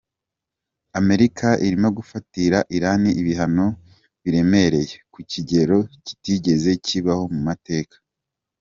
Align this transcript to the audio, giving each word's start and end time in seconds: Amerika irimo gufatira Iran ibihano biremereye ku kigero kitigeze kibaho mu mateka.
Amerika 0.99 1.47
irimo 1.65 1.89
gufatira 1.97 2.57
Iran 2.77 3.03
ibihano 3.21 3.67
biremereye 4.23 4.95
ku 5.13 5.19
kigero 5.31 5.77
kitigeze 6.05 6.71
kibaho 6.85 7.23
mu 7.35 7.41
mateka. 7.49 7.95